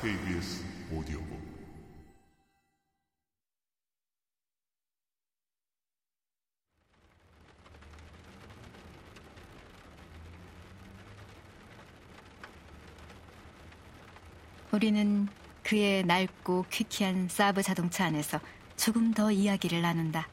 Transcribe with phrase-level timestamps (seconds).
[0.00, 1.38] KBS 오디오북
[14.70, 15.26] 우리는
[15.64, 18.38] 그의 낡고 퀴퀴한 사브 자동차 안에서
[18.76, 20.28] 조금 더 이야기를 나눈다.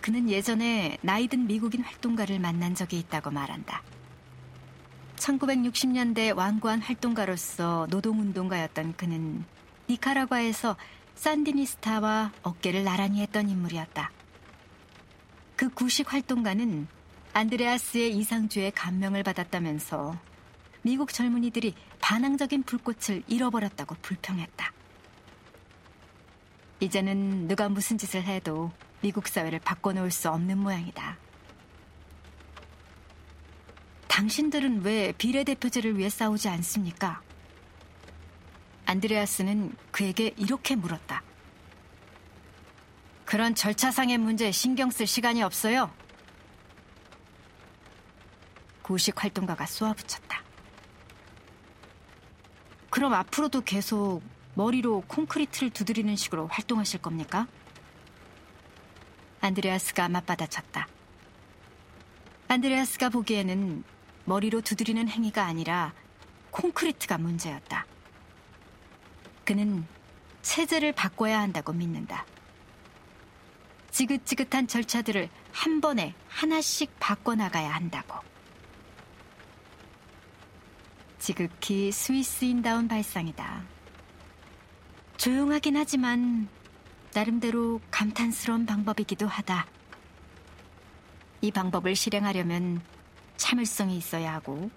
[0.00, 3.82] 그는 예전에 나이든 미국인 활동가를 만난 적이 있다고 말한다.
[5.20, 9.44] 1960년대 완고한 활동가로서 노동운동가였던 그는
[9.88, 10.76] 니카라과에서
[11.14, 14.10] 산디니스타와 어깨를 나란히 했던 인물이었다.
[15.56, 16.88] 그 구식 활동가는
[17.34, 20.18] 안드레아스의 이상주에 감명을 받았다면서
[20.82, 24.72] 미국 젊은이들이 반항적인 불꽃을 잃어버렸다고 불평했다.
[26.80, 31.18] 이제는 누가 무슨 짓을 해도 미국 사회를 바꿔놓을 수 없는 모양이다.
[34.20, 37.22] 당신들은 왜 비례대표제를 위해 싸우지 않습니까?
[38.84, 41.22] 안드레아스는 그에게 이렇게 물었다.
[43.24, 45.90] 그런 절차상의 문제에 신경 쓸 시간이 없어요.
[48.82, 50.42] 구식 활동가가 쏘아붙였다.
[52.90, 54.20] 그럼 앞으로도 계속
[54.52, 57.46] 머리로 콘크리트를 두드리는 식으로 활동하실 겁니까?
[59.40, 60.88] 안드레아스가 맞받아쳤다.
[62.48, 63.82] 안드레아스가 보기에는
[64.30, 65.92] 머리로 두드리는 행위가 아니라
[66.52, 67.84] 콘크리트가 문제였다.
[69.44, 69.84] 그는
[70.40, 72.24] 체제를 바꿔야 한다고 믿는다.
[73.90, 78.20] 지긋지긋한 절차들을 한 번에 하나씩 바꿔나가야 한다고.
[81.18, 83.64] 지극히 스위스인다운 발상이다.
[85.16, 86.48] 조용하긴 하지만
[87.12, 89.66] 나름대로 감탄스러운 방법이기도 하다.
[91.40, 92.80] 이 방법을 실행하려면
[93.40, 94.70] 참을성이 있어야 하고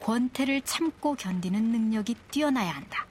[0.00, 3.06] 권태를 참고 견디는 능력이 뛰어나야 한다.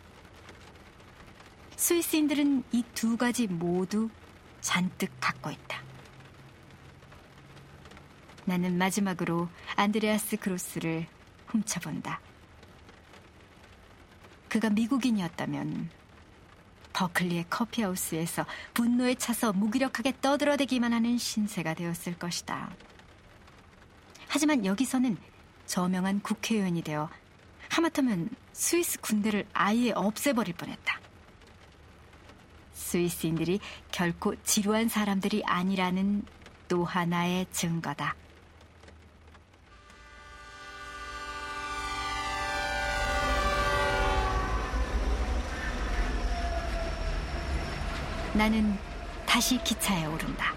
[1.75, 4.09] 스위스인들은 이 두 가지 모두
[4.61, 5.81] 잔뜩 갖고 있다.
[8.45, 11.07] 나는 마지막으로 안드레아스 그로스를
[11.47, 12.21] 훔쳐본다.
[14.49, 15.89] 그가 미국인이었다면
[16.93, 22.69] 버클리의 커피하우스에서 분노에 차서 무기력하게 떠들어대기만 하는 신세가 되었을 것이다.
[24.33, 25.15] 하지만 여기서는
[25.67, 27.07] 저명한 국회의원이 되어
[27.69, 30.99] 하마터면 스위스 군대를 아예 없애버릴 뻔했다.
[32.73, 33.59] 스위스인들이
[33.91, 36.25] 결코 지루한 사람들이 아니라는
[36.67, 38.15] 또 하나의 증거다.
[48.33, 48.79] 나는
[49.27, 50.55] 다시 기차에 오른다.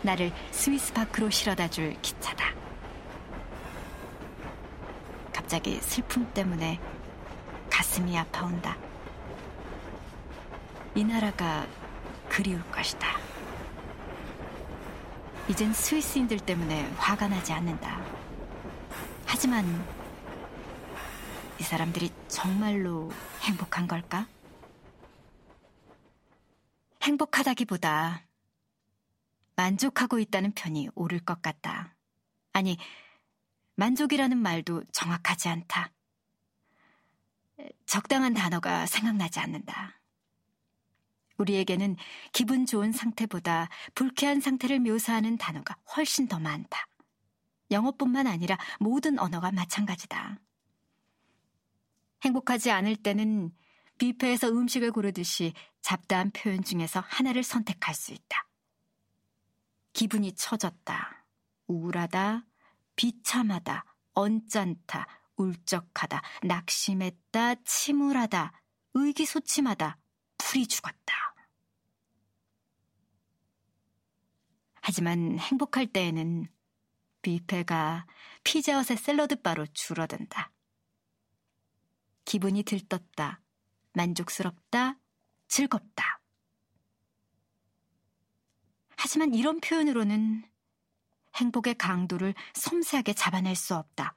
[0.00, 2.59] 나를 스위스 밖으로 실어다 줄 기차다.
[5.50, 6.78] 갑자기 슬픔 때문에
[7.68, 8.78] 가슴이 아파온다.
[10.94, 11.66] 이 나라가
[12.28, 13.18] 그리울 것이다.
[15.48, 18.00] 이젠 스위스인들 때문에 화가 나지 않는다.
[19.26, 19.84] 하지만
[21.58, 24.28] 이 사람들이 정말로 행복한 걸까?
[27.02, 28.22] 행복하다기보다
[29.56, 31.96] 만족하고 있다는 편이 옳을 것 같다.
[32.52, 32.78] 아니,
[33.80, 35.90] 만족이라는 말도 정확하지 않다.
[37.86, 39.98] 적당한 단어가 생각나지 않는다.
[41.38, 41.96] 우리에게는
[42.32, 46.86] 기분 좋은 상태보다 불쾌한 상태를 묘사하는 단어가 훨씬 더 많다.
[47.70, 50.38] 영어뿐만 아니라 모든 언어가 마찬가지다.
[52.22, 53.50] 행복하지 않을 때는
[53.96, 58.46] 뷔페에서 음식을 고르듯이 잡다한 표현 중에서 하나를 선택할 수 있다.
[59.94, 61.24] 기분이 처졌다,
[61.66, 62.44] 우울하다,
[63.00, 65.06] 비참하다, 언짢다,
[65.36, 68.52] 울적하다, 낙심했다, 침울하다,
[68.92, 69.96] 의기소침하다,
[70.36, 71.34] 풀이 죽었다.
[74.82, 76.46] 하지만 행복할 때에는
[77.22, 78.06] 뷔페가
[78.44, 80.52] 피자헛의 샐러드바로 줄어든다.
[82.26, 83.40] 기분이 들떴다,
[83.94, 84.98] 만족스럽다,
[85.48, 86.20] 즐겁다.
[88.96, 90.50] 하지만 이런 표현으로는
[91.40, 94.14] 행복의 강도를 섬세하게 잡아낼 수 없다.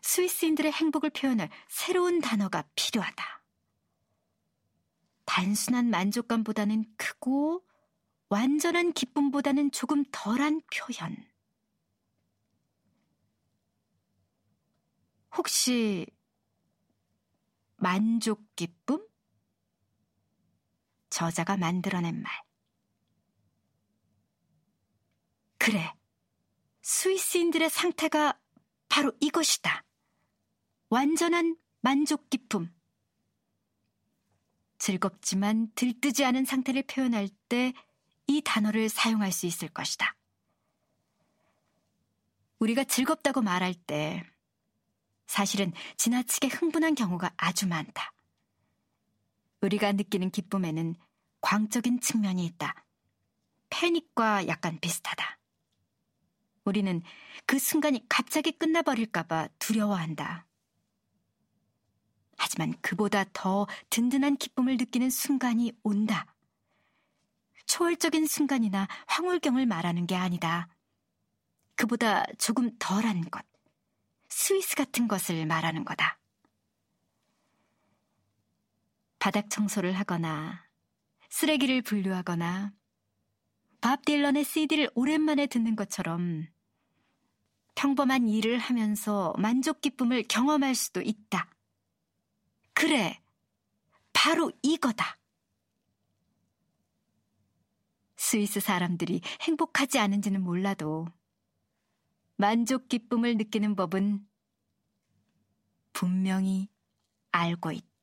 [0.00, 3.42] 스위스인들의 행복을 표현할 새로운 단어가 필요하다.
[5.26, 7.66] 단순한 만족감보다는 크고
[8.28, 11.16] 완전한 기쁨보다는 조금 덜한 표현.
[15.36, 16.06] 혹시
[17.76, 19.06] 만족 기쁨?
[21.10, 22.45] 저자가 만들어낸 말.
[25.66, 25.92] 그래.
[26.82, 28.38] 스위스인들의 상태가
[28.88, 29.84] 바로 이것이다.
[30.90, 32.72] 완전한 만족 기쁨.
[34.78, 37.72] 즐겁지만 들뜨지 않은 상태를 표현할 때
[38.26, 40.16] 이 단어를 사용할 수 있을 것이다.
[42.58, 44.24] 우리가 즐겁다고 말할 때
[45.26, 48.12] 사실은 지나치게 흥분한 경우가 아주 많다.
[49.60, 50.94] 우리가 느끼는 기쁨에는
[51.40, 52.74] 광적인 측면이 있다.
[53.70, 55.35] 패닉과 약간 비슷하다.
[56.66, 57.02] 우리는
[57.46, 60.46] 그 순간이 갑자기 끝나버릴까봐 두려워한다.
[62.36, 66.26] 하지만 그보다 더 든든한 기쁨을 느끼는 순간이 온다.
[67.66, 70.68] 초월적인 순간이나 황홀경을 말하는 게 아니다.
[71.74, 73.44] 그보다 조금 덜한 것,
[74.28, 76.18] 스위스 같은 것을 말하는 거다.
[79.18, 80.64] 바닥 청소를 하거나,
[81.28, 82.72] 쓰레기를 분류하거나,
[83.80, 86.46] 밥 딜런의 CD를 오랜만에 듣는 것처럼
[87.76, 91.48] 평범한 일을 하면서 만족 기쁨을 경험할 수도 있다.
[92.72, 93.22] 그래,
[94.12, 95.16] 바로 이거다.
[98.16, 101.06] 스위스 사람들이 행복하지 않은지는 몰라도
[102.36, 104.26] 만족 기쁨을 느끼는 법은
[105.92, 106.68] 분명히
[107.30, 107.95] 알고 있다.